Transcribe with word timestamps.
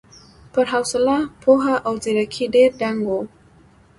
پر 0.53 0.65
حوصله، 0.73 1.17
پوهه 1.41 1.75
او 1.87 1.93
ځېرکۍ 2.03 2.45
ډېر 2.55 2.69
دنګ 2.81 2.99
و. 3.07 3.11